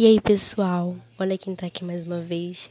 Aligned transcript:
E 0.00 0.06
aí, 0.06 0.18
pessoal? 0.18 0.96
Olha 1.18 1.36
quem 1.36 1.54
tá 1.54 1.66
aqui 1.66 1.84
mais 1.84 2.04
uma 2.06 2.22
vez. 2.22 2.70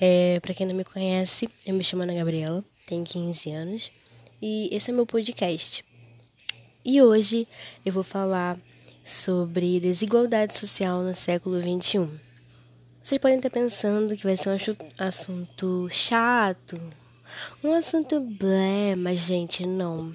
É, 0.00 0.40
para 0.40 0.52
quem 0.52 0.66
não 0.66 0.74
me 0.74 0.82
conhece, 0.82 1.48
eu 1.64 1.72
me 1.72 1.84
chamo 1.84 2.02
Ana 2.02 2.12
Gabriela, 2.12 2.64
tenho 2.84 3.04
15 3.04 3.52
anos 3.52 3.92
e 4.42 4.68
esse 4.72 4.90
é 4.90 4.92
meu 4.92 5.06
podcast. 5.06 5.84
E 6.84 7.00
hoje 7.00 7.46
eu 7.86 7.92
vou 7.92 8.02
falar 8.02 8.58
sobre 9.04 9.78
desigualdade 9.78 10.58
social 10.58 11.00
no 11.04 11.14
século 11.14 11.60
21. 11.60 12.10
Vocês 13.04 13.20
podem 13.20 13.36
estar 13.36 13.50
pensando 13.50 14.16
que 14.16 14.24
vai 14.24 14.36
ser 14.36 14.50
um 14.50 14.56
assunto 14.98 15.88
chato, 15.92 16.76
um 17.62 17.72
assunto 17.72 18.18
blé, 18.18 18.96
mas 18.96 19.20
gente, 19.20 19.64
não. 19.64 20.12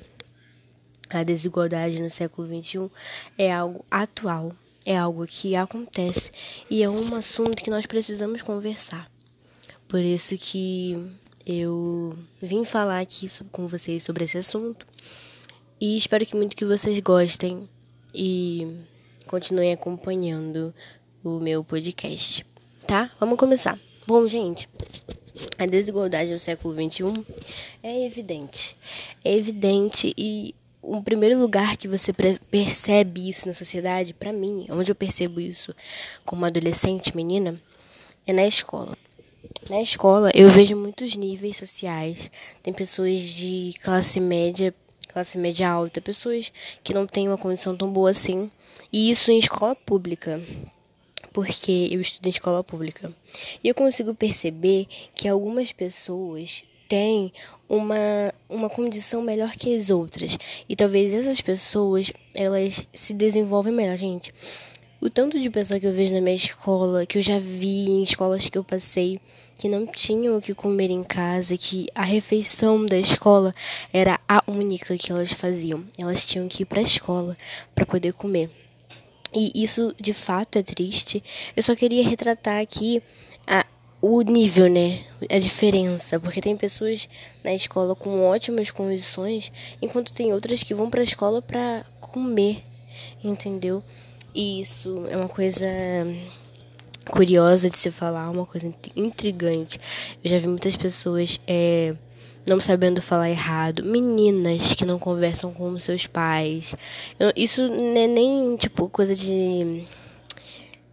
A 1.09 1.23
desigualdade 1.23 2.01
no 2.01 2.09
século 2.09 2.49
21 2.49 2.89
é 3.37 3.49
algo 3.49 3.85
atual 3.89 4.53
é 4.85 4.97
algo 4.97 5.25
que 5.25 5.55
acontece 5.55 6.31
e 6.69 6.83
é 6.83 6.89
um 6.89 7.15
assunto 7.15 7.63
que 7.63 7.69
nós 7.69 7.85
precisamos 7.85 8.41
conversar. 8.41 9.09
Por 9.87 9.99
isso 9.99 10.37
que 10.37 10.97
eu 11.45 12.17
vim 12.41 12.65
falar 12.65 12.99
aqui 12.99 13.27
com 13.51 13.67
vocês 13.67 14.03
sobre 14.03 14.23
esse 14.23 14.37
assunto 14.37 14.85
e 15.79 15.97
espero 15.97 16.25
que 16.25 16.35
muito 16.35 16.55
que 16.55 16.65
vocês 16.65 16.99
gostem 16.99 17.67
e 18.13 18.67
continuem 19.27 19.73
acompanhando 19.73 20.73
o 21.23 21.39
meu 21.39 21.63
podcast, 21.63 22.45
tá? 22.85 23.11
Vamos 23.19 23.37
começar. 23.37 23.79
Bom, 24.05 24.27
gente, 24.27 24.67
a 25.57 25.65
desigualdade 25.65 26.31
no 26.31 26.39
século 26.39 26.73
XXI 26.73 27.25
é 27.81 28.05
evidente. 28.05 28.75
É 29.23 29.35
evidente 29.35 30.13
e 30.17 30.53
o 30.83 31.01
primeiro 31.01 31.39
lugar 31.39 31.77
que 31.77 31.87
você 31.87 32.11
percebe 32.51 33.29
isso 33.29 33.47
na 33.47 33.53
sociedade, 33.53 34.13
para 34.13 34.33
mim, 34.33 34.65
onde 34.69 34.91
eu 34.91 34.95
percebo 34.95 35.39
isso 35.39 35.73
como 36.25 36.45
adolescente, 36.45 37.15
menina, 37.15 37.59
é 38.27 38.33
na 38.33 38.45
escola. 38.45 38.97
Na 39.69 39.81
escola, 39.81 40.29
eu 40.35 40.49
vejo 40.49 40.75
muitos 40.75 41.15
níveis 41.15 41.55
sociais. 41.55 42.29
Tem 42.61 42.73
pessoas 42.73 43.21
de 43.21 43.73
classe 43.81 44.19
média, 44.19 44.75
classe 45.07 45.37
média 45.37 45.69
alta, 45.69 46.01
pessoas 46.01 46.51
que 46.83 46.93
não 46.93 47.07
têm 47.07 47.29
uma 47.29 47.37
condição 47.37 47.75
tão 47.75 47.91
boa 47.91 48.09
assim. 48.09 48.51
E 48.91 49.09
isso 49.09 49.31
em 49.31 49.39
escola 49.39 49.75
pública 49.75 50.41
porque 51.31 51.89
eu 51.91 51.99
estudo 51.99 52.27
em 52.27 52.29
escola 52.29 52.63
pública. 52.63 53.11
E 53.63 53.67
eu 53.67 53.73
consigo 53.73 54.13
perceber 54.13 54.85
que 55.15 55.27
algumas 55.27 55.71
pessoas 55.71 56.63
têm 56.87 57.33
uma, 57.73 58.33
uma 58.47 58.69
condição 58.69 59.21
melhor 59.21 59.51
que 59.53 59.75
as 59.75 59.89
outras. 59.89 60.37
E 60.69 60.75
talvez 60.75 61.13
essas 61.13 61.41
pessoas, 61.41 62.11
elas 62.33 62.87
se 62.93 63.13
desenvolvem 63.13 63.73
melhor, 63.73 63.97
gente. 63.97 64.33
O 65.01 65.09
tanto 65.09 65.37
de 65.39 65.49
pessoa 65.49 65.79
que 65.79 65.87
eu 65.87 65.91
vejo 65.91 66.13
na 66.13 66.21
minha 66.21 66.35
escola, 66.35 67.05
que 67.05 67.17
eu 67.17 67.21
já 67.21 67.37
vi 67.37 67.89
em 67.89 68.03
escolas 68.03 68.47
que 68.47 68.57
eu 68.57 68.63
passei, 68.63 69.19
que 69.59 69.67
não 69.67 69.85
tinham 69.85 70.37
o 70.37 70.41
que 70.41 70.53
comer 70.53 70.89
em 70.89 71.03
casa, 71.03 71.57
que 71.57 71.87
a 71.93 72.03
refeição 72.03 72.85
da 72.85 72.97
escola 72.97 73.53
era 73.91 74.19
a 74.27 74.41
única 74.47 74.97
que 74.97 75.11
elas 75.11 75.33
faziam. 75.33 75.83
Elas 75.97 76.23
tinham 76.23 76.47
que 76.47 76.63
ir 76.63 76.65
para 76.65 76.79
a 76.79 76.83
escola 76.83 77.35
para 77.75 77.85
poder 77.85 78.13
comer. 78.13 78.49
E 79.35 79.51
isso 79.61 79.93
de 79.99 80.13
fato 80.13 80.57
é 80.57 80.63
triste. 80.63 81.21
Eu 81.55 81.63
só 81.63 81.75
queria 81.75 82.07
retratar 82.07 82.61
aqui 82.61 83.01
o 84.05 84.21
nível, 84.21 84.69
né? 84.69 84.99
A 85.31 85.39
diferença, 85.39 86.19
porque 86.19 86.41
tem 86.41 86.57
pessoas 86.57 87.07
na 87.41 87.53
escola 87.53 87.95
com 87.95 88.21
ótimas 88.25 88.69
condições, 88.69 89.49
enquanto 89.81 90.11
tem 90.11 90.33
outras 90.33 90.61
que 90.61 90.73
vão 90.73 90.89
para 90.89 90.99
a 90.99 91.05
escola 91.05 91.41
para 91.41 91.85
comer, 92.01 92.65
entendeu? 93.23 93.81
E 94.35 94.59
isso 94.59 95.05
é 95.09 95.15
uma 95.15 95.29
coisa 95.29 95.65
curiosa 97.09 97.69
de 97.69 97.77
se 97.77 97.89
falar, 97.91 98.29
uma 98.29 98.45
coisa 98.45 98.75
intrigante. 98.93 99.79
Eu 100.21 100.29
já 100.29 100.37
vi 100.37 100.47
muitas 100.49 100.75
pessoas 100.75 101.39
é, 101.47 101.95
não 102.45 102.59
sabendo 102.59 103.01
falar 103.01 103.29
errado, 103.29 103.85
meninas 103.85 104.73
que 104.73 104.83
não 104.83 104.99
conversam 104.99 105.53
com 105.53 105.79
seus 105.79 106.05
pais. 106.07 106.75
Eu, 107.17 107.31
isso 107.37 107.65
não 107.69 107.95
é 107.95 108.07
nem 108.07 108.57
tipo 108.57 108.89
coisa 108.89 109.15
de 109.15 109.85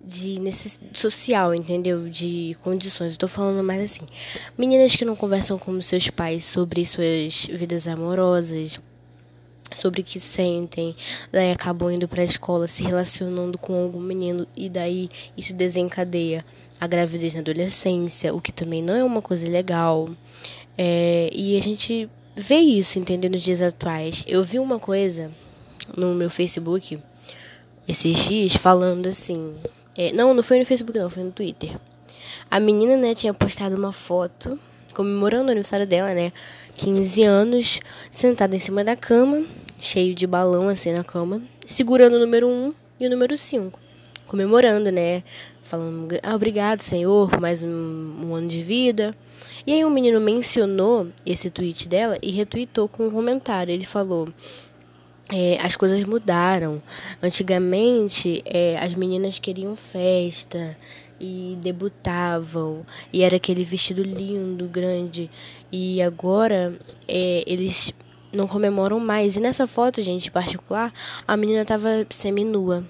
de 0.04 0.40
necessidade 0.40 0.98
social, 0.98 1.54
entendeu? 1.54 2.08
De 2.08 2.56
condições. 2.62 3.16
Tô 3.16 3.28
falando 3.28 3.62
mais 3.62 3.82
assim. 3.82 4.06
Meninas 4.56 4.96
que 4.96 5.04
não 5.04 5.16
conversam 5.16 5.58
com 5.58 5.80
seus 5.80 6.08
pais 6.10 6.44
sobre 6.44 6.84
suas 6.86 7.46
vidas 7.46 7.86
amorosas, 7.86 8.80
sobre 9.74 10.00
o 10.00 10.04
que 10.04 10.18
sentem, 10.18 10.96
daí 11.30 11.52
acabam 11.52 11.90
indo 11.92 12.08
para 12.08 12.22
a 12.22 12.24
escola 12.24 12.66
se 12.66 12.82
relacionando 12.82 13.56
com 13.56 13.74
algum 13.74 14.00
menino 14.00 14.46
e 14.56 14.68
daí 14.68 15.08
isso 15.36 15.54
desencadeia 15.54 16.44
a 16.80 16.86
gravidez 16.86 17.34
na 17.34 17.40
adolescência, 17.40 18.34
o 18.34 18.40
que 18.40 18.50
também 18.50 18.82
não 18.82 18.94
é 18.94 19.04
uma 19.04 19.22
coisa 19.22 19.48
legal. 19.48 20.08
É, 20.76 21.28
e 21.32 21.56
a 21.56 21.62
gente 21.62 22.08
vê 22.34 22.56
isso, 22.56 22.98
entendeu? 22.98 23.30
Nos 23.30 23.42
dias 23.42 23.60
atuais. 23.60 24.24
Eu 24.26 24.42
vi 24.42 24.58
uma 24.58 24.78
coisa 24.78 25.30
no 25.96 26.14
meu 26.14 26.30
Facebook 26.30 26.98
esses 27.86 28.16
dias 28.16 28.54
falando 28.54 29.08
assim 29.08 29.54
é, 30.00 30.12
não, 30.14 30.32
não 30.32 30.42
foi 30.42 30.58
no 30.58 30.64
Facebook, 30.64 30.98
não, 30.98 31.10
foi 31.10 31.22
no 31.22 31.30
Twitter. 31.30 31.76
A 32.50 32.58
menina, 32.58 32.96
né, 32.96 33.14
tinha 33.14 33.34
postado 33.34 33.76
uma 33.76 33.92
foto 33.92 34.58
comemorando 34.94 35.48
o 35.48 35.50
aniversário 35.50 35.86
dela, 35.86 36.14
né? 36.14 36.32
15 36.76 37.22
anos, 37.22 37.80
sentada 38.10 38.56
em 38.56 38.58
cima 38.58 38.82
da 38.82 38.96
cama, 38.96 39.44
cheio 39.78 40.14
de 40.14 40.26
balão 40.26 40.68
assim 40.70 40.90
na 40.90 41.04
cama, 41.04 41.42
segurando 41.66 42.14
o 42.14 42.18
número 42.18 42.48
1 42.48 42.74
e 42.98 43.06
o 43.06 43.10
número 43.10 43.36
5. 43.36 43.78
Comemorando, 44.26 44.90
né? 44.90 45.22
Falando, 45.64 46.18
ah, 46.22 46.34
obrigado, 46.34 46.80
Senhor, 46.80 47.28
por 47.28 47.38
mais 47.38 47.60
um, 47.60 47.68
um 48.22 48.34
ano 48.34 48.48
de 48.48 48.62
vida. 48.62 49.14
E 49.66 49.74
aí 49.74 49.84
um 49.84 49.90
menino 49.90 50.18
mencionou 50.18 51.08
esse 51.26 51.50
tweet 51.50 51.86
dela 51.86 52.16
e 52.22 52.30
retweetou 52.30 52.88
com 52.88 53.06
um 53.06 53.10
comentário. 53.10 53.70
Ele 53.70 53.84
falou: 53.84 54.30
é, 55.32 55.58
as 55.62 55.76
coisas 55.76 56.02
mudaram. 56.04 56.82
Antigamente, 57.22 58.42
é, 58.44 58.78
as 58.78 58.94
meninas 58.94 59.38
queriam 59.38 59.76
festa 59.76 60.76
e 61.20 61.58
debutavam, 61.60 62.84
e 63.12 63.22
era 63.22 63.36
aquele 63.36 63.62
vestido 63.62 64.02
lindo, 64.02 64.66
grande. 64.66 65.30
E 65.70 66.00
agora, 66.00 66.74
é, 67.06 67.44
eles 67.46 67.92
não 68.32 68.46
comemoram 68.46 68.98
mais. 68.98 69.36
E 69.36 69.40
nessa 69.40 69.66
foto, 69.66 70.02
gente, 70.02 70.30
particular, 70.30 70.92
a 71.26 71.36
menina 71.36 71.62
estava 71.62 72.06
seminua. 72.10 72.84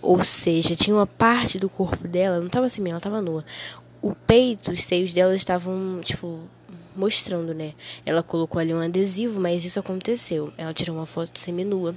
Ou 0.00 0.24
seja, 0.24 0.74
tinha 0.74 0.96
uma 0.96 1.06
parte 1.06 1.58
do 1.58 1.68
corpo 1.68 2.08
dela, 2.08 2.38
não 2.38 2.46
estava 2.46 2.68
semi, 2.68 2.90
ela 2.90 2.98
estava 2.98 3.20
nua. 3.20 3.44
O 4.00 4.14
peito, 4.14 4.72
os 4.72 4.82
seios 4.84 5.14
dela 5.14 5.34
estavam, 5.34 6.00
tipo, 6.02 6.40
mostrando, 6.96 7.54
né? 7.54 7.74
Ela 8.04 8.22
colocou 8.22 8.60
ali 8.60 8.72
um 8.72 8.80
adesivo, 8.80 9.40
mas 9.40 9.64
isso 9.64 9.78
aconteceu. 9.78 10.52
Ela 10.56 10.72
tirou 10.74 10.96
uma 10.96 11.06
foto 11.06 11.38
seminua. 11.38 11.94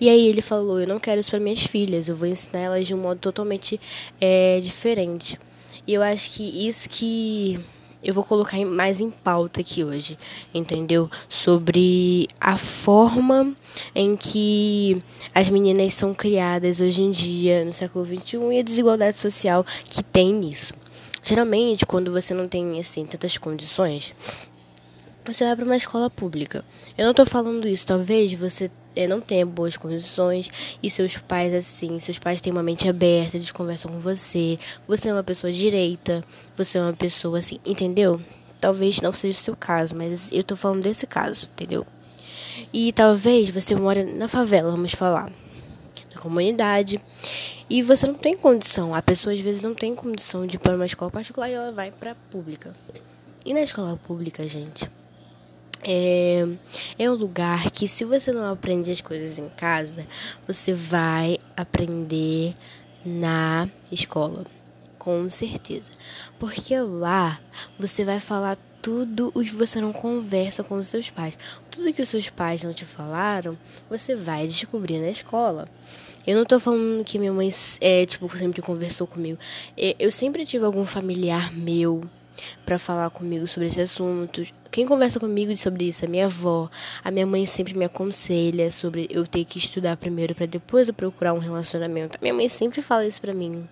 E 0.00 0.08
aí 0.08 0.26
ele 0.26 0.42
falou: 0.42 0.80
Eu 0.80 0.86
não 0.86 0.98
quero 0.98 1.20
isso 1.20 1.30
para 1.30 1.40
minhas 1.40 1.62
filhas, 1.62 2.08
eu 2.08 2.16
vou 2.16 2.28
ensinar 2.28 2.60
elas 2.60 2.86
de 2.86 2.94
um 2.94 2.98
modo 2.98 3.20
totalmente 3.20 3.80
é, 4.20 4.60
diferente. 4.60 5.38
E 5.86 5.94
eu 5.94 6.02
acho 6.02 6.32
que 6.32 6.68
isso 6.68 6.88
que 6.88 7.58
eu 8.02 8.14
vou 8.14 8.24
colocar 8.24 8.56
mais 8.64 9.00
em 9.00 9.10
pauta 9.10 9.60
aqui 9.60 9.84
hoje, 9.84 10.16
entendeu? 10.54 11.10
Sobre 11.28 12.26
a 12.40 12.56
forma 12.56 13.54
em 13.94 14.16
que 14.16 15.02
as 15.34 15.48
meninas 15.48 15.94
são 15.94 16.14
criadas 16.14 16.80
hoje 16.80 17.02
em 17.02 17.10
dia, 17.10 17.64
no 17.64 17.72
século 17.72 18.04
XXI, 18.04 18.38
e 18.52 18.60
a 18.60 18.62
desigualdade 18.62 19.18
social 19.18 19.64
que 19.84 20.02
tem 20.02 20.32
nisso. 20.32 20.72
Geralmente, 21.22 21.84
quando 21.84 22.10
você 22.10 22.32
não 22.32 22.48
tem 22.48 22.80
assim 22.80 23.04
tantas 23.04 23.36
condições, 23.36 24.14
você 25.24 25.44
vai 25.44 25.54
para 25.54 25.64
uma 25.64 25.76
escola 25.76 26.08
pública. 26.08 26.64
Eu 26.96 27.04
não 27.04 27.10
estou 27.10 27.26
falando 27.26 27.68
isso, 27.68 27.86
talvez 27.86 28.32
você 28.32 28.70
é, 28.96 29.06
não 29.06 29.20
tenha 29.20 29.44
boas 29.44 29.76
condições 29.76 30.50
e 30.82 30.88
seus 30.88 31.16
pais 31.18 31.52
assim, 31.54 32.00
seus 32.00 32.18
pais 32.18 32.40
têm 32.40 32.52
uma 32.52 32.62
mente 32.62 32.88
aberta, 32.88 33.36
eles 33.36 33.50
conversam 33.50 33.92
com 33.92 34.00
você, 34.00 34.58
você 34.88 35.10
é 35.10 35.12
uma 35.12 35.22
pessoa 35.22 35.52
direita, 35.52 36.24
você 36.56 36.78
é 36.78 36.82
uma 36.82 36.92
pessoa 36.92 37.38
assim, 37.38 37.60
entendeu? 37.64 38.20
Talvez 38.60 39.00
não 39.00 39.12
seja 39.12 39.38
o 39.38 39.42
seu 39.42 39.56
caso, 39.56 39.94
mas 39.94 40.32
eu 40.32 40.40
estou 40.40 40.56
falando 40.56 40.82
desse 40.82 41.06
caso, 41.06 41.48
entendeu? 41.52 41.86
E 42.72 42.92
talvez 42.92 43.48
você 43.50 43.74
mora 43.74 44.04
na 44.04 44.28
favela, 44.28 44.70
vamos 44.70 44.92
falar, 44.92 45.30
na 46.14 46.20
comunidade, 46.20 47.00
e 47.68 47.82
você 47.82 48.06
não 48.06 48.14
tem 48.14 48.36
condição. 48.36 48.94
A 48.94 49.02
pessoa 49.02 49.32
às 49.32 49.40
vezes 49.40 49.62
não 49.62 49.74
tem 49.74 49.94
condição 49.94 50.46
de 50.46 50.56
ir 50.56 50.58
para 50.58 50.74
uma 50.74 50.86
escola 50.86 51.10
particular 51.10 51.48
e 51.48 51.54
ela 51.54 51.72
vai 51.72 51.90
para 51.90 52.14
pública. 52.30 52.74
E 53.44 53.54
na 53.54 53.60
escola 53.60 53.96
pública, 53.96 54.46
gente, 54.46 54.90
é, 55.82 56.46
é 56.98 57.10
um 57.10 57.14
lugar 57.14 57.70
que 57.70 57.88
se 57.88 58.04
você 58.04 58.32
não 58.32 58.52
aprende 58.52 58.90
as 58.90 59.00
coisas 59.00 59.38
em 59.38 59.48
casa, 59.48 60.06
você 60.46 60.72
vai 60.72 61.38
aprender 61.56 62.54
na 63.04 63.68
escola. 63.90 64.44
Com 64.98 65.30
certeza. 65.30 65.90
Porque 66.38 66.78
lá 66.78 67.40
você 67.78 68.04
vai 68.04 68.20
falar 68.20 68.58
tudo 68.82 69.30
o 69.34 69.42
que 69.42 69.54
você 69.54 69.80
não 69.80 69.92
conversa 69.92 70.64
com 70.64 70.76
os 70.76 70.86
seus 70.86 71.10
pais. 71.10 71.38
Tudo 71.70 71.92
que 71.92 72.02
os 72.02 72.08
seus 72.08 72.28
pais 72.30 72.64
não 72.64 72.72
te 72.72 72.84
falaram, 72.84 73.56
você 73.88 74.14
vai 74.14 74.46
descobrir 74.46 74.98
na 74.98 75.10
escola. 75.10 75.68
Eu 76.26 76.36
não 76.36 76.44
tô 76.44 76.60
falando 76.60 77.04
que 77.04 77.18
minha 77.18 77.32
mãe, 77.32 77.50
é, 77.80 78.04
tipo, 78.04 78.28
sempre 78.36 78.60
conversou 78.60 79.06
comigo. 79.06 79.38
É, 79.76 79.96
eu 79.98 80.10
sempre 80.10 80.44
tive 80.44 80.64
algum 80.64 80.84
familiar 80.84 81.52
meu 81.52 82.02
para 82.64 82.78
falar 82.78 83.10
comigo 83.10 83.46
sobre 83.46 83.68
esse 83.68 83.80
assunto. 83.80 84.42
Quem 84.70 84.86
conversa 84.86 85.18
comigo 85.18 85.56
sobre 85.56 85.88
isso 85.88 86.04
é 86.04 86.08
minha 86.08 86.26
avó. 86.26 86.70
A 87.02 87.10
minha 87.10 87.26
mãe 87.26 87.46
sempre 87.46 87.74
me 87.74 87.84
aconselha 87.84 88.70
sobre 88.70 89.08
eu 89.10 89.26
ter 89.26 89.44
que 89.44 89.58
estudar 89.58 89.96
primeiro 89.96 90.34
para 90.34 90.46
depois 90.46 90.88
eu 90.88 90.94
procurar 90.94 91.32
um 91.32 91.38
relacionamento. 91.38 92.18
A 92.18 92.22
minha 92.22 92.34
mãe 92.34 92.48
sempre 92.48 92.82
fala 92.82 93.06
isso 93.06 93.20
para 93.20 93.34
mim. 93.34 93.68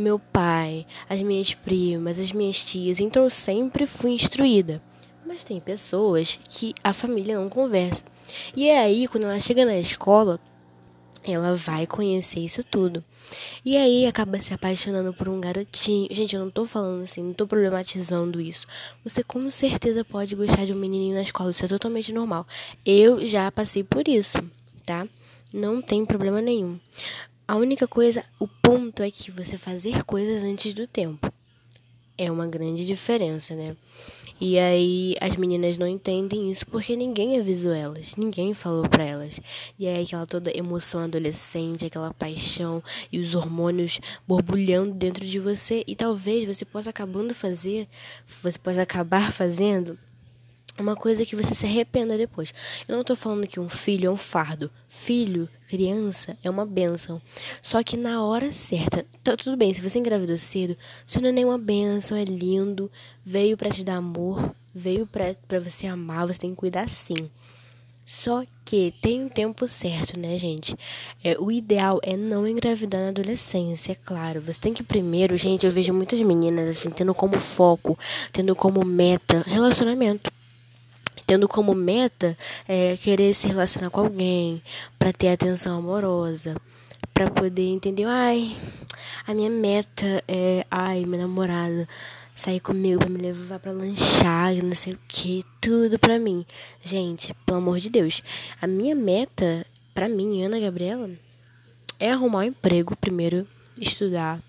Meu 0.00 0.18
pai, 0.18 0.86
as 1.10 1.20
minhas 1.20 1.52
primas, 1.52 2.18
as 2.18 2.32
minhas 2.32 2.64
tias, 2.64 3.00
então 3.00 3.24
eu 3.24 3.28
sempre 3.28 3.84
fui 3.84 4.12
instruída. 4.12 4.80
Mas 5.26 5.44
tem 5.44 5.60
pessoas 5.60 6.40
que 6.48 6.74
a 6.82 6.94
família 6.94 7.38
não 7.38 7.50
conversa. 7.50 8.02
E 8.56 8.66
é 8.66 8.78
aí, 8.78 9.06
quando 9.06 9.24
ela 9.24 9.38
chega 9.38 9.62
na 9.62 9.76
escola, 9.76 10.40
ela 11.22 11.54
vai 11.54 11.86
conhecer 11.86 12.40
isso 12.40 12.64
tudo. 12.64 13.04
E 13.62 13.76
aí 13.76 14.06
acaba 14.06 14.40
se 14.40 14.54
apaixonando 14.54 15.12
por 15.12 15.28
um 15.28 15.38
garotinho. 15.38 16.08
Gente, 16.10 16.34
eu 16.34 16.40
não 16.40 16.50
tô 16.50 16.64
falando 16.64 17.02
assim, 17.02 17.22
não 17.22 17.34
tô 17.34 17.46
problematizando 17.46 18.40
isso. 18.40 18.66
Você 19.04 19.22
com 19.22 19.50
certeza 19.50 20.02
pode 20.02 20.34
gostar 20.34 20.64
de 20.64 20.72
um 20.72 20.76
menininho 20.76 21.14
na 21.14 21.22
escola, 21.22 21.50
isso 21.50 21.62
é 21.62 21.68
totalmente 21.68 22.10
normal. 22.10 22.46
Eu 22.86 23.26
já 23.26 23.52
passei 23.52 23.84
por 23.84 24.08
isso, 24.08 24.38
tá? 24.86 25.06
Não 25.52 25.82
tem 25.82 26.06
problema 26.06 26.40
nenhum. 26.40 26.80
A 27.50 27.56
única 27.56 27.88
coisa, 27.88 28.24
o 28.38 28.46
ponto 28.46 29.02
é 29.02 29.10
que 29.10 29.28
você 29.28 29.58
fazer 29.58 30.04
coisas 30.04 30.44
antes 30.44 30.72
do 30.72 30.86
tempo. 30.86 31.32
É 32.16 32.30
uma 32.30 32.46
grande 32.46 32.86
diferença, 32.86 33.56
né? 33.56 33.76
E 34.40 34.56
aí 34.56 35.16
as 35.20 35.34
meninas 35.34 35.76
não 35.76 35.88
entendem 35.88 36.48
isso 36.48 36.64
porque 36.64 36.94
ninguém 36.94 37.40
avisou 37.40 37.72
elas, 37.72 38.14
ninguém 38.14 38.54
falou 38.54 38.88
para 38.88 39.02
elas. 39.02 39.40
E 39.76 39.88
aí 39.88 40.04
aquela 40.04 40.26
toda 40.26 40.56
emoção 40.56 41.00
adolescente, 41.00 41.84
aquela 41.84 42.14
paixão 42.14 42.80
e 43.10 43.18
os 43.18 43.34
hormônios 43.34 43.98
borbulhando 44.28 44.94
dentro 44.94 45.26
de 45.26 45.40
você 45.40 45.82
e 45.88 45.96
talvez 45.96 46.46
você 46.46 46.64
possa 46.64 46.90
acabando 46.90 47.34
fazer, 47.34 47.88
você 48.40 48.60
possa 48.60 48.82
acabar 48.82 49.32
fazendo 49.32 49.98
uma 50.80 50.96
coisa 50.96 51.24
que 51.24 51.36
você 51.36 51.54
se 51.54 51.66
arrependa 51.66 52.16
depois. 52.16 52.52
Eu 52.88 52.96
não 52.96 53.04
tô 53.04 53.14
falando 53.14 53.46
que 53.46 53.60
um 53.60 53.68
filho 53.68 54.08
é 54.08 54.10
um 54.10 54.16
fardo. 54.16 54.70
Filho, 54.88 55.48
criança, 55.68 56.36
é 56.42 56.50
uma 56.50 56.66
benção. 56.66 57.20
Só 57.62 57.82
que 57.82 57.96
na 57.96 58.24
hora 58.24 58.52
certa, 58.52 59.06
tá 59.22 59.36
tudo 59.36 59.56
bem, 59.56 59.72
se 59.72 59.80
você 59.80 59.98
engravidou 59.98 60.38
cedo, 60.38 60.76
isso 61.06 61.20
não 61.20 61.28
é 61.28 61.32
nenhuma 61.32 61.58
benção, 61.58 62.16
é 62.16 62.24
lindo, 62.24 62.90
veio 63.24 63.56
para 63.56 63.70
te 63.70 63.84
dar 63.84 63.96
amor, 63.96 64.54
veio 64.74 65.06
para 65.06 65.60
você 65.60 65.86
amar, 65.86 66.26
você 66.26 66.40
tem 66.40 66.50
que 66.50 66.56
cuidar 66.56 66.88
sim. 66.88 67.30
Só 68.04 68.42
que 68.64 68.92
tem 69.00 69.22
um 69.22 69.28
tempo 69.28 69.68
certo, 69.68 70.18
né, 70.18 70.36
gente? 70.36 70.76
É, 71.22 71.38
o 71.38 71.52
ideal 71.52 72.00
é 72.02 72.16
não 72.16 72.44
engravidar 72.44 73.00
na 73.00 73.10
adolescência, 73.10 73.92
é 73.92 73.94
claro. 73.94 74.40
Você 74.40 74.60
tem 74.60 74.74
que 74.74 74.82
primeiro, 74.82 75.36
gente, 75.36 75.64
eu 75.64 75.70
vejo 75.70 75.94
muitas 75.94 76.20
meninas 76.20 76.68
assim, 76.68 76.90
tendo 76.90 77.14
como 77.14 77.38
foco, 77.38 77.96
tendo 78.32 78.56
como 78.56 78.84
meta 78.84 79.44
relacionamento 79.46 80.32
tendo 81.30 81.46
como 81.46 81.76
meta 81.76 82.36
é, 82.66 82.96
querer 82.96 83.36
se 83.36 83.46
relacionar 83.46 83.88
com 83.88 84.00
alguém, 84.00 84.60
para 84.98 85.12
ter 85.12 85.28
atenção 85.28 85.78
amorosa, 85.78 86.56
para 87.14 87.30
poder 87.30 87.68
entender, 87.68 88.04
ai, 88.04 88.56
a 89.24 89.32
minha 89.32 89.48
meta 89.48 90.24
é, 90.26 90.66
ai, 90.68 91.04
minha 91.04 91.22
namorada 91.22 91.88
sair 92.34 92.58
comigo 92.58 93.08
me 93.08 93.18
levar 93.18 93.60
para 93.60 93.70
lanchar, 93.70 94.56
não 94.56 94.74
sei 94.74 94.94
o 94.94 94.98
que, 95.06 95.44
tudo 95.60 96.00
para 96.00 96.18
mim. 96.18 96.44
Gente, 96.84 97.32
pelo 97.46 97.58
amor 97.58 97.78
de 97.78 97.90
Deus, 97.90 98.24
a 98.60 98.66
minha 98.66 98.96
meta 98.96 99.64
para 99.94 100.08
mim, 100.08 100.42
Ana 100.42 100.58
Gabriela, 100.58 101.10
é 102.00 102.10
arrumar 102.10 102.40
um 102.40 102.42
emprego 102.42 102.96
primeiro, 102.96 103.46
estudar, 103.78 104.42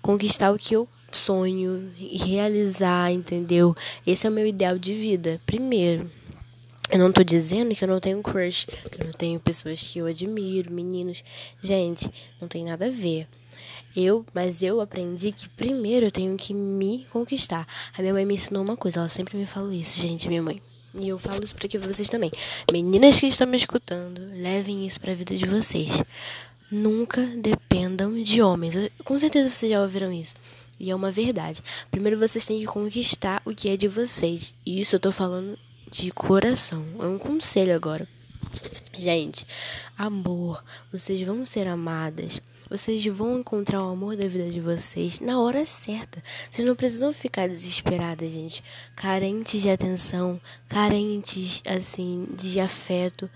conquistar 0.00 0.50
o 0.50 0.58
que 0.58 0.74
eu 0.76 0.88
sonho 1.10 1.92
e 1.98 2.16
realizar, 2.16 3.12
entendeu? 3.12 3.76
Esse 4.06 4.26
é 4.26 4.30
o 4.30 4.32
meu 4.32 4.46
ideal 4.46 4.78
de 4.78 4.94
vida, 4.94 5.38
primeiro. 5.44 6.10
Eu 6.92 6.98
não 6.98 7.10
tô 7.10 7.24
dizendo 7.24 7.74
que 7.74 7.82
eu 7.82 7.88
não 7.88 7.98
tenho 7.98 8.22
crush, 8.22 8.66
que 8.66 9.00
eu 9.00 9.06
não 9.06 9.14
tenho 9.14 9.40
pessoas 9.40 9.80
que 9.80 9.98
eu 9.98 10.04
admiro, 10.04 10.70
meninos. 10.70 11.24
Gente, 11.62 12.12
não 12.38 12.46
tem 12.46 12.66
nada 12.66 12.84
a 12.84 12.90
ver. 12.90 13.26
Eu, 13.96 14.26
mas 14.34 14.62
eu 14.62 14.78
aprendi 14.78 15.32
que 15.32 15.48
primeiro 15.48 16.04
eu 16.04 16.10
tenho 16.10 16.36
que 16.36 16.52
me 16.52 17.06
conquistar. 17.10 17.66
A 17.96 18.02
minha 18.02 18.12
mãe 18.12 18.26
me 18.26 18.34
ensinou 18.34 18.62
uma 18.62 18.76
coisa, 18.76 19.00
ela 19.00 19.08
sempre 19.08 19.38
me 19.38 19.46
falou 19.46 19.72
isso, 19.72 19.98
gente, 19.98 20.28
minha 20.28 20.42
mãe. 20.42 20.60
E 20.94 21.08
eu 21.08 21.18
falo 21.18 21.42
isso 21.42 21.54
pra 21.54 21.66
pra 21.66 21.80
vocês 21.90 22.10
também. 22.10 22.30
Meninas 22.70 23.18
que 23.18 23.26
estão 23.26 23.46
me 23.46 23.56
escutando, 23.56 24.20
levem 24.30 24.86
isso 24.86 25.00
pra 25.00 25.14
vida 25.14 25.34
de 25.34 25.46
vocês. 25.46 26.02
Nunca 26.70 27.24
dependam 27.24 28.22
de 28.22 28.42
homens. 28.42 28.74
Com 29.02 29.18
certeza 29.18 29.50
vocês 29.50 29.72
já 29.72 29.80
ouviram 29.80 30.12
isso. 30.12 30.34
E 30.78 30.90
é 30.90 30.94
uma 30.94 31.10
verdade. 31.10 31.62
Primeiro 31.90 32.18
vocês 32.18 32.44
têm 32.44 32.60
que 32.60 32.66
conquistar 32.66 33.40
o 33.46 33.54
que 33.54 33.70
é 33.70 33.78
de 33.78 33.88
vocês. 33.88 34.54
E 34.66 34.78
isso 34.78 34.94
eu 34.94 35.00
tô 35.00 35.10
falando 35.10 35.58
de 35.92 36.10
coração. 36.10 36.82
É 37.00 37.04
um 37.04 37.18
conselho 37.18 37.76
agora. 37.76 38.08
Gente, 38.94 39.46
amor, 39.96 40.64
vocês 40.90 41.20
vão 41.20 41.44
ser 41.44 41.68
amadas. 41.68 42.40
Vocês 42.68 43.04
vão 43.04 43.40
encontrar 43.40 43.82
o 43.82 43.90
amor 43.90 44.16
da 44.16 44.26
vida 44.26 44.48
de 44.48 44.58
vocês 44.58 45.20
na 45.20 45.38
hora 45.38 45.66
certa. 45.66 46.22
Vocês 46.50 46.66
não 46.66 46.74
precisam 46.74 47.12
ficar 47.12 47.46
desesperadas, 47.46 48.32
gente. 48.32 48.64
Carentes 48.96 49.60
de 49.60 49.68
atenção, 49.68 50.40
carentes, 50.66 51.60
assim, 51.66 52.26
de 52.34 52.58
afeto. 52.58 53.28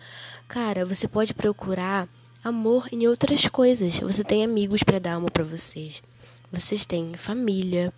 Cara, 0.48 0.86
você 0.86 1.06
pode 1.06 1.34
procurar 1.34 2.08
amor 2.42 2.88
em 2.90 3.06
outras 3.06 3.46
coisas. 3.48 3.98
Você 3.98 4.24
tem 4.24 4.42
amigos 4.42 4.82
para 4.82 4.98
dar 4.98 5.14
amor 5.14 5.30
para 5.30 5.44
vocês. 5.44 6.02
Vocês 6.50 6.86
têm 6.86 7.12
família, 7.14 7.92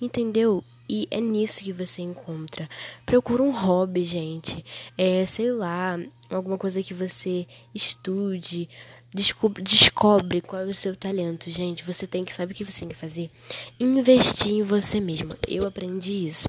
entendeu? 0.00 0.62
E 0.88 1.08
é 1.10 1.20
nisso 1.20 1.60
que 1.60 1.72
você 1.72 2.02
encontra. 2.02 2.68
Procura 3.06 3.42
um 3.42 3.50
hobby, 3.50 4.04
gente. 4.04 4.64
É, 4.98 5.24
sei 5.24 5.50
lá, 5.50 5.98
alguma 6.30 6.58
coisa 6.58 6.82
que 6.82 6.92
você 6.92 7.46
estude. 7.74 8.68
Descobre, 9.12 9.62
descobre 9.62 10.40
qual 10.40 10.62
é 10.62 10.66
o 10.66 10.74
seu 10.74 10.94
talento, 10.96 11.48
gente. 11.48 11.84
Você 11.84 12.06
tem 12.06 12.24
que 12.24 12.34
saber 12.34 12.52
o 12.52 12.56
que 12.56 12.64
você 12.64 12.80
tem 12.80 12.88
que 12.88 12.96
fazer. 12.96 13.30
Investir 13.78 14.52
em 14.52 14.62
você 14.62 15.00
mesmo. 15.00 15.36
Eu 15.46 15.66
aprendi 15.66 16.26
isso. 16.26 16.48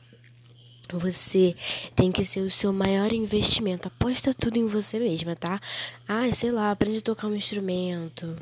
Você 0.91 1.55
tem 1.95 2.11
que 2.11 2.23
ser 2.23 2.41
o 2.41 2.49
seu 2.49 2.71
maior 2.71 3.11
investimento. 3.11 3.87
Aposta 3.87 4.33
tudo 4.33 4.57
em 4.57 4.67
você 4.67 4.99
mesma, 4.99 5.35
tá? 5.35 5.59
Ah, 6.07 6.31
sei 6.31 6.51
lá, 6.51 6.71
aprende 6.71 6.99
a 6.99 7.01
tocar 7.01 7.27
um 7.27 7.35
instrumento. 7.35 8.35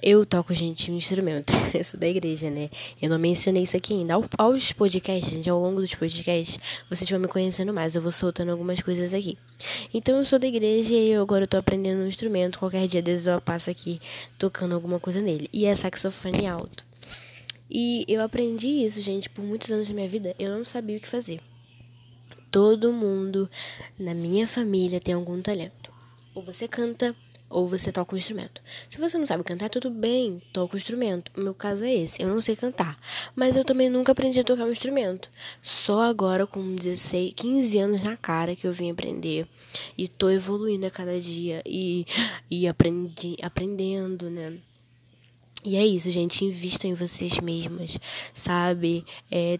Eu 0.00 0.24
toco, 0.24 0.54
gente, 0.54 0.92
um 0.92 0.96
instrumento. 0.96 1.52
Eu 1.74 1.82
sou 1.82 1.98
da 1.98 2.06
igreja, 2.06 2.48
né? 2.48 2.70
Eu 3.02 3.10
não 3.10 3.18
mencionei 3.18 3.64
isso 3.64 3.76
aqui 3.76 3.94
ainda. 3.94 4.14
Aos 4.38 4.72
podcasts, 4.72 5.32
gente, 5.32 5.50
ao 5.50 5.60
longo 5.60 5.80
dos 5.80 5.92
podcasts, 5.92 6.56
vocês 6.88 7.10
vão 7.10 7.18
me 7.18 7.26
conhecendo 7.26 7.74
mais. 7.74 7.96
Eu 7.96 8.02
vou 8.02 8.12
soltando 8.12 8.52
algumas 8.52 8.80
coisas 8.80 9.12
aqui. 9.12 9.36
Então, 9.92 10.18
eu 10.18 10.24
sou 10.24 10.38
da 10.38 10.46
igreja 10.46 10.94
e 10.94 11.10
eu 11.10 11.20
agora 11.20 11.48
tô 11.48 11.56
aprendendo 11.56 12.00
um 12.00 12.06
instrumento. 12.06 12.60
Qualquer 12.60 12.86
dia 12.86 13.02
desses 13.02 13.26
eu 13.26 13.40
passo 13.40 13.70
aqui 13.70 14.00
tocando 14.38 14.72
alguma 14.72 15.00
coisa 15.00 15.20
nele. 15.20 15.50
E 15.52 15.64
é 15.64 15.74
saxofone 15.74 16.46
alto. 16.46 16.86
E 17.68 18.04
eu 18.06 18.22
aprendi 18.22 18.68
isso, 18.68 19.00
gente, 19.00 19.28
por 19.28 19.44
muitos 19.44 19.72
anos 19.72 19.88
da 19.88 19.94
minha 19.94 20.08
vida. 20.08 20.32
Eu 20.38 20.56
não 20.56 20.64
sabia 20.64 20.96
o 20.96 21.00
que 21.00 21.08
fazer. 21.08 21.40
Todo 22.52 22.92
mundo 22.92 23.50
na 23.98 24.14
minha 24.14 24.46
família 24.46 25.00
tem 25.00 25.12
algum 25.12 25.42
talento. 25.42 25.92
Ou 26.36 26.42
você 26.42 26.68
canta, 26.68 27.16
ou 27.48 27.66
você 27.66 27.90
toca 27.90 28.14
um 28.14 28.18
instrumento. 28.18 28.60
Se 28.88 28.98
você 28.98 29.16
não 29.16 29.26
sabe 29.26 29.42
cantar, 29.44 29.70
tudo 29.70 29.90
bem, 29.90 30.42
toca 30.52 30.74
um 30.74 30.76
instrumento. 30.76 31.30
O 31.36 31.40
meu 31.40 31.54
caso 31.54 31.84
é 31.84 31.94
esse, 31.94 32.20
eu 32.22 32.28
não 32.28 32.40
sei 32.40 32.56
cantar, 32.56 32.98
mas 33.34 33.56
eu 33.56 33.64
também 33.64 33.88
nunca 33.88 34.12
aprendi 34.12 34.38
a 34.40 34.44
tocar 34.44 34.64
um 34.64 34.72
instrumento. 34.72 35.30
Só 35.62 36.02
agora 36.02 36.46
com 36.46 36.74
16, 36.74 37.32
15 37.34 37.78
anos 37.78 38.02
na 38.02 38.16
cara 38.16 38.54
que 38.54 38.66
eu 38.66 38.72
vim 38.72 38.90
aprender 38.90 39.46
e 39.96 40.08
tô 40.08 40.28
evoluindo 40.30 40.86
a 40.86 40.90
cada 40.90 41.18
dia 41.20 41.62
e 41.64 42.06
e 42.50 42.66
aprendi, 42.66 43.36
aprendendo, 43.42 44.30
né? 44.30 44.58
E 45.64 45.76
é 45.76 45.84
isso, 45.84 46.10
gente, 46.10 46.44
invista 46.44 46.86
em 46.86 46.94
vocês 46.94 47.38
mesmas, 47.40 47.98
sabe? 48.32 49.04
É, 49.30 49.58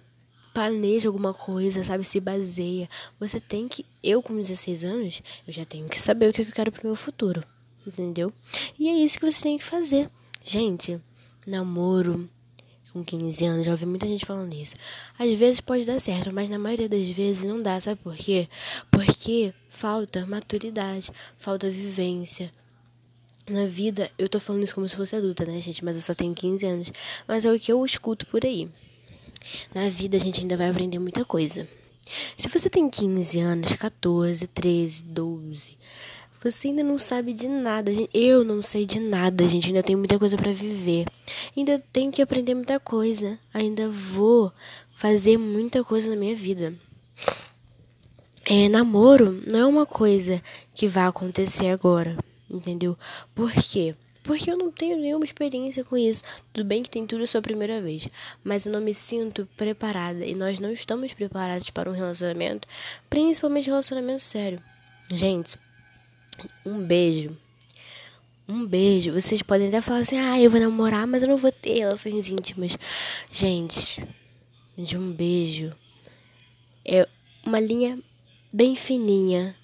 planeja 0.54 1.08
alguma 1.08 1.34
coisa, 1.34 1.82
sabe? 1.84 2.04
Se 2.04 2.20
baseia. 2.20 2.88
Você 3.18 3.40
tem 3.40 3.68
que. 3.68 3.84
Eu, 4.02 4.22
com 4.22 4.36
16 4.36 4.84
anos, 4.84 5.22
eu 5.46 5.52
já 5.52 5.64
tenho 5.64 5.88
que 5.88 6.00
saber 6.00 6.30
o 6.30 6.32
que 6.32 6.42
eu 6.42 6.46
quero 6.46 6.72
pro 6.72 6.86
meu 6.86 6.96
futuro 6.96 7.44
entendeu? 7.86 8.32
E 8.78 8.88
é 8.88 8.94
isso 8.94 9.18
que 9.18 9.30
você 9.30 9.42
tem 9.42 9.58
que 9.58 9.64
fazer. 9.64 10.10
Gente, 10.42 11.00
namoro 11.46 12.28
com 12.92 13.04
15 13.04 13.44
anos, 13.44 13.66
já 13.66 13.72
ouvi 13.72 13.86
muita 13.86 14.06
gente 14.06 14.24
falando 14.24 14.54
isso. 14.54 14.74
Às 15.18 15.32
vezes 15.38 15.60
pode 15.60 15.84
dar 15.84 16.00
certo, 16.00 16.32
mas 16.32 16.48
na 16.48 16.58
maioria 16.58 16.88
das 16.88 17.06
vezes 17.08 17.44
não 17.44 17.62
dá, 17.62 17.80
sabe 17.80 18.00
por 18.02 18.16
quê? 18.16 18.48
Porque 18.90 19.52
falta 19.68 20.26
maturidade, 20.26 21.10
falta 21.36 21.70
vivência. 21.70 22.52
Na 23.48 23.66
vida, 23.66 24.10
eu 24.18 24.28
tô 24.28 24.38
falando 24.38 24.64
isso 24.64 24.74
como 24.74 24.88
se 24.88 24.96
fosse 24.96 25.16
adulta, 25.16 25.44
né, 25.44 25.60
gente? 25.60 25.84
Mas 25.84 25.96
eu 25.96 26.02
só 26.02 26.12
tenho 26.12 26.34
15 26.34 26.66
anos. 26.66 26.92
Mas 27.26 27.44
é 27.44 27.52
o 27.52 27.58
que 27.58 27.72
eu 27.72 27.84
escuto 27.84 28.26
por 28.26 28.44
aí. 28.44 28.68
Na 29.74 29.88
vida, 29.88 30.16
a 30.16 30.20
gente 30.20 30.40
ainda 30.40 30.56
vai 30.56 30.68
aprender 30.68 30.98
muita 30.98 31.24
coisa. 31.24 31.66
Se 32.36 32.48
você 32.48 32.68
tem 32.68 32.90
15 32.90 33.40
anos, 33.40 33.72
14, 33.72 34.46
13, 34.48 35.02
12, 35.02 35.78
Você 36.42 36.68
ainda 36.68 36.84
não 36.84 36.98
sabe 36.98 37.32
de 37.32 37.48
nada. 37.48 37.90
Eu 38.14 38.44
não 38.44 38.62
sei 38.62 38.86
de 38.86 39.00
nada, 39.00 39.46
gente. 39.48 39.68
Ainda 39.68 39.82
tenho 39.82 39.98
muita 39.98 40.18
coisa 40.18 40.36
para 40.36 40.52
viver. 40.52 41.06
Ainda 41.56 41.82
tenho 41.92 42.12
que 42.12 42.22
aprender 42.22 42.54
muita 42.54 42.78
coisa. 42.78 43.38
Ainda 43.52 43.88
vou 43.88 44.52
fazer 44.96 45.36
muita 45.36 45.82
coisa 45.82 46.08
na 46.08 46.16
minha 46.16 46.36
vida. 46.36 46.74
É, 48.44 48.68
namoro 48.68 49.42
não 49.50 49.58
é 49.58 49.66
uma 49.66 49.84
coisa 49.84 50.42
que 50.74 50.88
vai 50.88 51.04
acontecer 51.04 51.68
agora, 51.68 52.16
entendeu? 52.48 52.96
Por 53.34 53.52
quê? 53.52 53.94
Porque 54.22 54.50
eu 54.50 54.56
não 54.56 54.70
tenho 54.70 54.96
nenhuma 54.96 55.24
experiência 55.24 55.84
com 55.84 55.96
isso. 55.96 56.22
Tudo 56.52 56.66
bem 56.66 56.82
que 56.82 56.90
tem 56.90 57.06
tudo 57.06 57.24
a 57.24 57.26
sua 57.26 57.42
primeira 57.42 57.80
vez, 57.80 58.08
mas 58.42 58.64
eu 58.64 58.72
não 58.72 58.80
me 58.80 58.94
sinto 58.94 59.46
preparada 59.56 60.24
e 60.24 60.34
nós 60.34 60.58
não 60.58 60.72
estamos 60.72 61.12
preparados 61.12 61.70
para 61.70 61.90
um 61.90 61.94
relacionamento, 61.94 62.66
principalmente 63.10 63.68
relacionamento 63.68 64.22
sério. 64.22 64.62
Gente, 65.10 65.58
um 66.64 66.80
beijo. 66.80 67.36
Um 68.48 68.66
beijo. 68.66 69.12
Vocês 69.12 69.42
podem 69.42 69.68
até 69.68 69.80
falar 69.80 70.00
assim: 70.00 70.18
ah, 70.18 70.40
eu 70.40 70.50
vou 70.50 70.60
namorar, 70.60 71.06
mas 71.06 71.22
eu 71.22 71.28
não 71.28 71.36
vou 71.36 71.52
ter 71.52 71.80
relações 71.80 72.30
íntimas. 72.30 72.76
Gente, 73.30 74.02
de 74.76 74.96
um 74.96 75.12
beijo 75.12 75.72
é 76.84 77.06
uma 77.44 77.60
linha 77.60 77.98
bem 78.52 78.74
fininha 78.74 79.54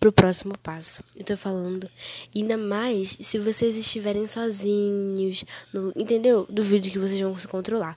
pro 0.00 0.12
próximo 0.12 0.58
passo. 0.58 1.04
Eu 1.14 1.24
tô 1.24 1.36
falando, 1.36 1.88
ainda 2.34 2.56
mais 2.56 3.16
se 3.20 3.38
vocês 3.38 3.76
estiverem 3.76 4.26
sozinhos, 4.26 5.44
no, 5.72 5.92
entendeu? 5.94 6.44
Duvido 6.50 6.90
que 6.90 6.98
vocês 6.98 7.20
vão 7.20 7.36
se 7.36 7.46
controlar. 7.46 7.96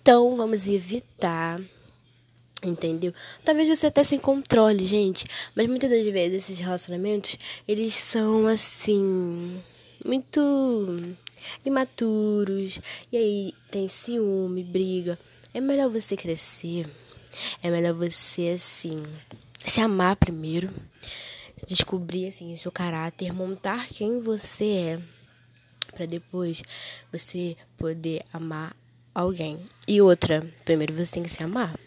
Então, 0.00 0.34
vamos 0.34 0.66
evitar 0.66 1.60
Entendeu? 2.62 3.12
Talvez 3.44 3.68
você 3.68 3.88
até 3.88 4.04
se 4.04 4.18
controle, 4.18 4.84
gente. 4.86 5.26
Mas 5.54 5.66
muitas 5.66 5.90
das 5.90 6.06
vezes 6.06 6.44
esses 6.44 6.58
relacionamentos, 6.60 7.36
eles 7.66 7.94
são 7.94 8.46
assim. 8.46 9.60
Muito 10.04 11.16
imaturos. 11.64 12.78
E 13.10 13.16
aí 13.16 13.54
tem 13.70 13.88
ciúme, 13.88 14.62
briga. 14.62 15.18
É 15.52 15.60
melhor 15.60 15.90
você 15.90 16.16
crescer. 16.16 16.88
É 17.62 17.70
melhor 17.70 17.94
você, 17.94 18.50
assim, 18.50 19.02
se 19.58 19.80
amar 19.80 20.16
primeiro. 20.16 20.70
Descobrir, 21.66 22.26
assim, 22.28 22.54
o 22.54 22.58
seu 22.58 22.70
caráter. 22.70 23.32
Montar 23.32 23.88
quem 23.88 24.20
você 24.20 24.64
é. 24.64 25.00
para 25.94 26.06
depois 26.06 26.62
você 27.10 27.56
poder 27.76 28.22
amar 28.32 28.76
alguém. 29.14 29.60
E 29.86 30.00
outra, 30.00 30.46
primeiro 30.64 30.94
você 30.94 31.12
tem 31.12 31.22
que 31.22 31.28
se 31.28 31.42
amar. 31.42 31.78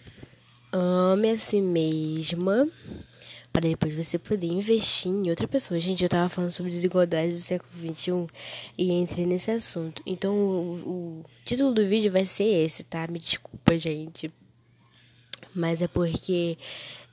Ame 0.77 1.29
a 1.29 1.37
si 1.37 1.61
mesma 1.61 2.69
para 3.53 3.69
depois 3.69 3.95
você 3.95 4.19
poder 4.19 4.47
investir 4.47 5.09
em 5.09 5.29
outra 5.29 5.47
pessoa. 5.47 5.79
Gente, 5.79 6.03
eu 6.03 6.09
tava 6.09 6.27
falando 6.27 6.51
sobre 6.51 6.69
desigualdade 6.69 7.31
do 7.31 7.39
século 7.39 7.71
XXI 7.79 8.27
e 8.77 8.91
entrei 8.91 9.25
nesse 9.25 9.49
assunto. 9.51 10.01
Então, 10.05 10.35
o, 10.35 11.21
o 11.21 11.25
título 11.45 11.73
do 11.73 11.85
vídeo 11.85 12.11
vai 12.11 12.25
ser 12.25 12.43
esse, 12.43 12.83
tá? 12.83 13.07
Me 13.07 13.17
desculpa, 13.17 13.77
gente. 13.77 14.29
Mas 15.55 15.81
é 15.81 15.87
porque 15.87 16.57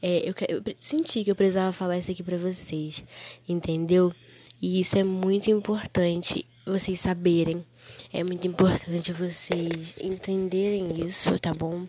é, 0.02 0.28
eu, 0.28 0.34
eu 0.48 0.74
senti 0.80 1.22
que 1.22 1.30
eu 1.30 1.36
precisava 1.36 1.72
falar 1.72 1.98
isso 1.98 2.10
aqui 2.10 2.24
pra 2.24 2.36
vocês, 2.36 3.04
entendeu? 3.48 4.12
E 4.60 4.80
isso 4.80 4.98
é 4.98 5.04
muito 5.04 5.48
importante 5.48 6.44
vocês 6.66 6.98
saberem. 6.98 7.64
É 8.12 8.22
muito 8.22 8.46
importante 8.46 9.12
vocês 9.12 9.94
entenderem 10.00 11.02
isso, 11.04 11.38
tá 11.38 11.54
bom? 11.54 11.86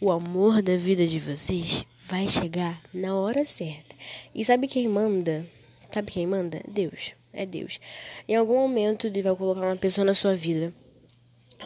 O 0.00 0.10
amor 0.10 0.60
da 0.60 0.76
vida 0.76 1.06
de 1.06 1.18
vocês 1.18 1.84
vai 2.06 2.28
chegar 2.28 2.82
na 2.92 3.16
hora 3.16 3.44
certa. 3.44 3.96
E 4.34 4.44
sabe 4.44 4.68
quem 4.68 4.86
manda? 4.88 5.46
Sabe 5.92 6.12
quem 6.12 6.26
manda? 6.26 6.60
Deus. 6.68 7.14
É 7.32 7.46
Deus. 7.46 7.80
Em 8.28 8.36
algum 8.36 8.54
momento 8.54 9.08
Deus 9.08 9.24
vai 9.24 9.34
colocar 9.34 9.62
uma 9.62 9.76
pessoa 9.76 10.04
na 10.04 10.12
sua 10.12 10.34
vida. 10.34 10.74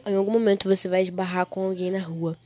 Em 0.05 0.15
algum 0.15 0.31
momento 0.31 0.69
você 0.69 0.89
vai 0.89 1.03
esbarrar 1.03 1.47
com 1.47 1.65
alguém 1.65 1.91
na 1.91 1.99
rua. 1.99 2.37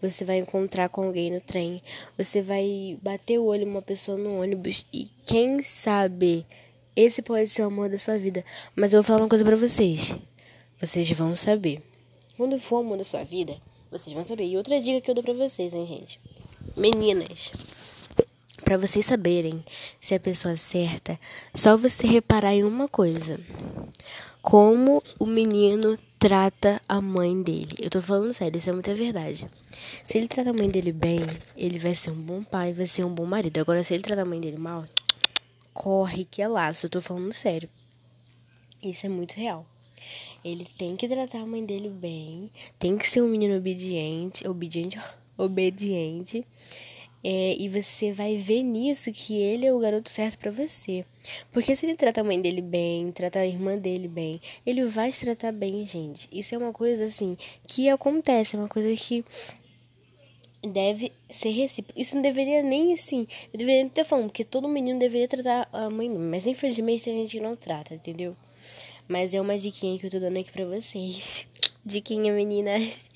Você 0.00 0.24
vai 0.24 0.38
encontrar 0.38 0.88
com 0.88 1.02
alguém 1.02 1.32
no 1.32 1.40
trem. 1.40 1.82
Você 2.16 2.40
vai 2.40 2.98
bater 3.02 3.38
o 3.38 3.46
olho 3.46 3.64
em 3.64 3.68
uma 3.68 3.82
pessoa 3.82 4.16
no 4.16 4.40
ônibus. 4.40 4.86
E 4.92 5.08
quem 5.24 5.62
sabe 5.62 6.46
esse 6.94 7.22
pode 7.22 7.48
ser 7.48 7.62
o 7.62 7.66
amor 7.66 7.88
da 7.88 7.98
sua 7.98 8.18
vida. 8.18 8.44
Mas 8.76 8.92
eu 8.92 9.02
vou 9.02 9.06
falar 9.06 9.22
uma 9.22 9.28
coisa 9.28 9.44
para 9.44 9.56
vocês. 9.56 10.14
Vocês 10.80 11.10
vão 11.10 11.36
saber. 11.36 11.82
Quando 12.36 12.58
for 12.58 12.76
o 12.76 12.80
amor 12.80 12.98
da 12.98 13.04
sua 13.04 13.22
vida, 13.22 13.56
vocês 13.90 14.14
vão 14.14 14.24
saber. 14.24 14.46
E 14.46 14.56
outra 14.56 14.80
dica 14.80 15.00
que 15.00 15.10
eu 15.10 15.14
dou 15.14 15.22
pra 15.22 15.34
vocês, 15.34 15.74
hein, 15.74 15.86
gente? 15.86 16.18
Meninas, 16.76 17.52
para 18.64 18.78
vocês 18.78 19.04
saberem 19.04 19.64
se 20.00 20.14
é 20.14 20.16
a 20.16 20.20
pessoa 20.20 20.56
certa, 20.56 21.18
só 21.54 21.76
você 21.76 22.06
reparar 22.06 22.54
em 22.54 22.64
uma 22.64 22.88
coisa. 22.88 23.38
Como 24.40 25.02
o 25.18 25.26
menino 25.26 25.98
trata 26.18 26.80
a 26.88 27.00
mãe 27.00 27.42
dele. 27.42 27.74
Eu 27.78 27.90
tô 27.90 28.00
falando 28.00 28.32
sério, 28.32 28.56
isso 28.56 28.70
é 28.70 28.72
muita 28.72 28.94
verdade. 28.94 29.50
Se 30.04 30.16
ele 30.16 30.28
trata 30.28 30.50
a 30.50 30.54
mãe 30.54 30.70
dele 30.70 30.92
bem, 30.92 31.20
ele 31.56 31.78
vai 31.78 31.94
ser 31.94 32.10
um 32.10 32.22
bom 32.22 32.42
pai, 32.42 32.72
vai 32.72 32.86
ser 32.86 33.04
um 33.04 33.12
bom 33.12 33.26
marido. 33.26 33.58
Agora, 33.58 33.82
se 33.82 33.92
ele 33.92 34.02
trata 34.02 34.22
a 34.22 34.24
mãe 34.24 34.40
dele 34.40 34.56
mal, 34.56 34.86
corre 35.74 36.24
que 36.24 36.40
é 36.40 36.48
laço. 36.48 36.86
Eu 36.86 36.90
tô 36.90 37.00
falando 37.00 37.32
sério. 37.32 37.68
Isso 38.82 39.04
é 39.04 39.08
muito 39.08 39.32
real. 39.32 39.66
Ele 40.44 40.66
tem 40.78 40.96
que 40.96 41.06
tratar 41.06 41.40
a 41.40 41.46
mãe 41.46 41.64
dele 41.64 41.88
bem, 41.88 42.50
tem 42.78 42.96
que 42.96 43.08
ser 43.08 43.22
um 43.22 43.28
menino 43.28 43.56
obediente, 43.56 44.46
obediente, 44.48 44.98
obediente. 45.36 46.46
É, 47.22 47.54
e 47.58 47.68
você 47.68 48.12
vai 48.12 48.36
ver 48.36 48.62
nisso 48.62 49.12
que 49.12 49.42
ele 49.42 49.66
é 49.66 49.74
o 49.74 49.78
garoto 49.78 50.08
certo 50.08 50.38
para 50.38 50.50
você. 50.50 51.04
Porque 51.52 51.76
se 51.76 51.84
ele 51.84 51.94
trata 51.94 52.22
a 52.22 52.24
mãe 52.24 52.40
dele 52.40 52.62
bem, 52.62 53.12
trata 53.12 53.40
a 53.40 53.46
irmã 53.46 53.76
dele 53.76 54.08
bem, 54.08 54.40
ele 54.64 54.86
vai 54.86 55.12
te 55.12 55.20
tratar 55.20 55.52
bem, 55.52 55.84
gente. 55.84 56.26
Isso 56.32 56.54
é 56.54 56.58
uma 56.58 56.72
coisa 56.72 57.04
assim 57.04 57.36
que 57.66 57.90
acontece, 57.90 58.56
é 58.56 58.58
uma 58.58 58.68
coisa 58.68 58.94
que 58.96 59.22
deve 60.62 61.12
ser 61.30 61.50
recíproco. 61.50 62.00
Isso 62.00 62.14
não 62.14 62.22
deveria 62.22 62.62
nem 62.62 62.92
assim. 62.94 63.26
Eu 63.52 63.58
deveria 63.58 63.88
ter 63.90 64.04
falando, 64.04 64.26
porque 64.26 64.44
todo 64.44 64.68
menino 64.68 64.98
deveria 64.98 65.28
tratar 65.28 65.68
a 65.72 65.90
mãe, 65.90 66.08
mas 66.08 66.46
infelizmente 66.46 67.04
tem 67.04 67.26
gente 67.26 67.40
não 67.40 67.54
trata, 67.54 67.94
entendeu? 67.94 68.34
Mas 69.10 69.34
é 69.34 69.40
uma 69.40 69.58
diquinha 69.58 69.98
que 69.98 70.06
eu 70.06 70.10
tô 70.10 70.20
dando 70.20 70.38
aqui 70.38 70.52
pra 70.52 70.64
vocês. 70.64 71.44
Diquinha, 71.84 72.32
meninas. 72.32 73.10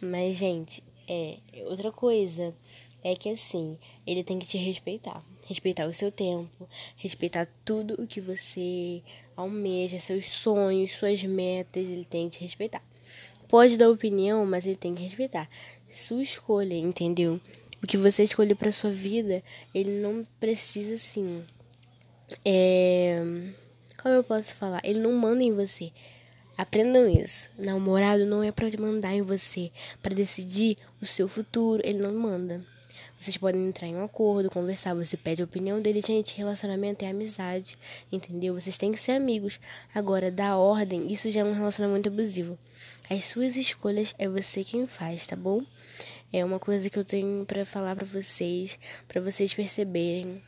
Mas, 0.00 0.34
gente, 0.34 0.82
é. 1.06 1.36
Outra 1.66 1.92
coisa 1.92 2.52
é 3.00 3.14
que 3.14 3.28
assim, 3.28 3.78
ele 4.04 4.24
tem 4.24 4.40
que 4.40 4.46
te 4.48 4.58
respeitar. 4.58 5.24
Respeitar 5.46 5.86
o 5.86 5.92
seu 5.92 6.10
tempo, 6.10 6.68
respeitar 6.96 7.46
tudo 7.64 7.94
o 7.94 8.08
que 8.08 8.20
você 8.20 9.04
almeja, 9.36 10.00
seus 10.00 10.28
sonhos, 10.28 10.90
suas 10.90 11.22
metas, 11.22 11.86
ele 11.86 12.04
tem 12.04 12.28
que 12.28 12.38
te 12.38 12.42
respeitar. 12.42 12.82
Pode 13.48 13.76
dar 13.76 13.88
opinião, 13.88 14.44
mas 14.44 14.66
ele 14.66 14.74
tem 14.74 14.96
que 14.96 15.02
respeitar. 15.04 15.48
Sua 15.92 16.24
escolha, 16.24 16.74
entendeu? 16.74 17.40
O 17.80 17.86
que 17.86 17.96
você 17.96 18.24
escolheu 18.24 18.56
para 18.56 18.72
sua 18.72 18.90
vida, 18.90 19.44
ele 19.72 20.00
não 20.00 20.26
precisa 20.40 20.94
assim. 20.94 21.44
É 22.44 23.22
como 24.06 24.18
eu 24.18 24.22
posso 24.22 24.54
falar? 24.54 24.80
Ele 24.84 25.00
não 25.00 25.12
manda 25.12 25.42
em 25.42 25.52
você. 25.52 25.90
Aprendam 26.56 27.08
isso. 27.08 27.50
Namorado 27.58 28.24
não 28.24 28.40
é 28.40 28.52
para 28.52 28.70
mandar 28.80 29.12
em 29.12 29.20
você, 29.20 29.72
para 30.00 30.14
decidir 30.14 30.78
o 31.02 31.06
seu 31.06 31.26
futuro. 31.26 31.82
Ele 31.84 31.98
não 31.98 32.14
manda. 32.14 32.64
Vocês 33.18 33.36
podem 33.36 33.66
entrar 33.66 33.88
em 33.88 33.96
um 33.96 34.04
acordo, 34.04 34.48
conversar, 34.48 34.94
você 34.94 35.16
pede 35.16 35.42
a 35.42 35.44
opinião 35.44 35.82
dele. 35.82 36.00
Gente, 36.00 36.36
relacionamento 36.36 37.04
é 37.04 37.08
amizade, 37.08 37.76
entendeu? 38.12 38.54
Vocês 38.54 38.78
têm 38.78 38.92
que 38.92 39.00
ser 39.00 39.10
amigos. 39.10 39.58
Agora, 39.92 40.30
dar 40.30 40.56
ordem, 40.56 41.12
isso 41.12 41.28
já 41.28 41.40
é 41.40 41.44
um 41.44 41.52
relacionamento 41.52 42.08
abusivo. 42.08 42.56
As 43.10 43.24
suas 43.24 43.56
escolhas 43.56 44.14
é 44.20 44.28
você 44.28 44.62
quem 44.62 44.86
faz, 44.86 45.26
tá 45.26 45.34
bom? 45.34 45.64
É 46.32 46.44
uma 46.44 46.60
coisa 46.60 46.88
que 46.88 46.96
eu 46.96 47.04
tenho 47.04 47.44
para 47.44 47.66
falar 47.66 47.96
para 47.96 48.06
vocês, 48.06 48.78
para 49.08 49.20
vocês 49.20 49.52
perceberem 49.52 50.40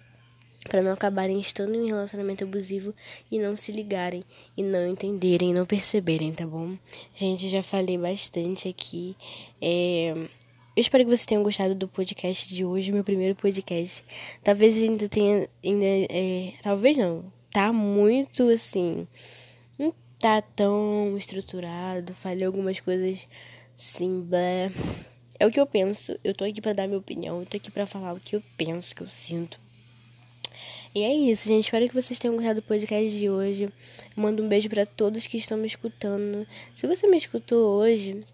para 0.68 0.82
não 0.82 0.92
acabarem 0.92 1.40
estando 1.40 1.74
em 1.74 1.82
um 1.82 1.86
relacionamento 1.86 2.44
abusivo 2.44 2.94
e 3.30 3.38
não 3.38 3.56
se 3.56 3.72
ligarem 3.72 4.22
e 4.56 4.62
não 4.62 4.86
entenderem, 4.86 5.52
não 5.52 5.66
perceberem, 5.66 6.32
tá 6.32 6.46
bom? 6.46 6.76
Gente, 7.14 7.48
já 7.48 7.62
falei 7.62 7.98
bastante 7.98 8.68
aqui. 8.68 9.16
É... 9.60 10.14
Eu 10.76 10.80
espero 10.80 11.02
que 11.02 11.10
vocês 11.10 11.26
tenham 11.26 11.42
gostado 11.42 11.74
do 11.74 11.88
podcast 11.88 12.54
de 12.54 12.64
hoje, 12.64 12.92
meu 12.92 13.02
primeiro 13.02 13.34
podcast. 13.34 14.04
Talvez 14.44 14.76
ainda 14.76 15.08
tenha, 15.08 15.48
ainda, 15.64 15.84
é... 15.84 16.52
talvez 16.62 16.96
não, 16.96 17.24
tá 17.50 17.72
muito 17.72 18.48
assim, 18.50 19.08
não 19.76 19.92
tá 20.20 20.40
tão 20.40 21.16
estruturado. 21.18 22.14
Falei 22.14 22.44
algumas 22.44 22.78
coisas 22.78 23.26
sim, 23.74 24.20
blé. 24.20 24.70
É 25.40 25.46
o 25.46 25.50
que 25.50 25.58
eu 25.58 25.66
penso. 25.66 26.18
Eu 26.22 26.34
tô 26.34 26.44
aqui 26.44 26.60
para 26.60 26.72
dar 26.74 26.86
minha 26.86 26.98
opinião, 26.98 27.40
eu 27.40 27.46
tô 27.46 27.56
aqui 27.56 27.70
para 27.70 27.86
falar 27.86 28.12
o 28.12 28.20
que 28.20 28.36
eu 28.36 28.42
penso, 28.56 28.92
o 28.92 28.96
que 28.96 29.02
eu 29.02 29.08
sinto. 29.08 29.58
E 30.98 31.04
é 31.04 31.14
isso, 31.14 31.46
gente. 31.46 31.66
Espero 31.66 31.88
que 31.88 31.94
vocês 31.94 32.18
tenham 32.18 32.34
gostado 32.34 32.60
do 32.60 32.66
podcast 32.66 33.16
de 33.16 33.30
hoje. 33.30 33.72
Mando 34.16 34.42
um 34.42 34.48
beijo 34.48 34.68
para 34.68 34.84
todos 34.84 35.28
que 35.28 35.36
estão 35.36 35.56
me 35.56 35.68
escutando. 35.68 36.44
Se 36.74 36.88
você 36.88 37.06
me 37.06 37.16
escutou 37.16 37.78
hoje, 37.78 38.26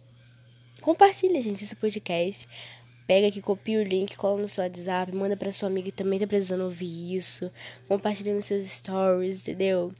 compartilha, 0.80 1.42
gente, 1.42 1.62
esse 1.62 1.76
podcast. 1.76 2.49
Pega 3.06 3.28
aqui, 3.28 3.42
copia 3.42 3.80
o 3.80 3.83
link, 3.83 4.16
cola 4.16 4.40
no 4.40 4.49
seu 4.49 4.64
WhatsApp, 4.64 5.14
manda 5.14 5.37
pra 5.37 5.52
sua 5.52 5.68
amiga 5.68 5.90
que 5.90 5.92
também 5.92 6.18
tá 6.18 6.26
precisando 6.26 6.64
ouvir 6.64 7.14
isso. 7.14 7.52
Compartilha 7.87 8.35
nos 8.35 8.47
seus 8.47 8.66
stories, 8.66 9.40
entendeu? 9.40 9.92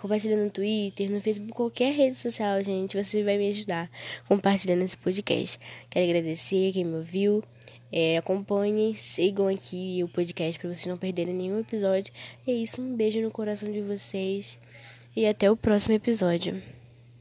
Compartilha 0.00 0.36
no 0.36 0.48
Twitter, 0.50 1.10
no 1.10 1.20
Facebook, 1.20 1.52
qualquer 1.52 1.92
rede 1.94 2.16
social, 2.16 2.62
gente. 2.62 2.96
Você 2.96 3.24
vai 3.24 3.38
me 3.38 3.48
ajudar 3.48 3.90
compartilhando 4.28 4.82
esse 4.82 4.96
podcast. 4.96 5.58
Quero 5.90 6.04
agradecer 6.04 6.70
quem 6.72 6.84
me 6.84 6.94
ouviu. 6.94 7.42
É, 7.92 8.16
acompanhem, 8.16 8.94
sigam 8.94 9.46
aqui 9.46 10.02
o 10.02 10.08
podcast 10.08 10.58
para 10.58 10.68
vocês 10.68 10.86
não 10.86 10.96
perderem 10.96 11.34
nenhum 11.34 11.60
episódio. 11.60 12.12
E 12.46 12.50
é 12.50 12.54
isso, 12.54 12.82
um 12.82 12.96
beijo 12.96 13.20
no 13.20 13.30
coração 13.30 13.70
de 13.70 13.80
vocês 13.80 14.58
e 15.14 15.26
até 15.26 15.50
o 15.50 15.56
próximo 15.56 15.94
episódio. 15.94 16.73